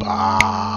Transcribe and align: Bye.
Bye. 0.00 0.73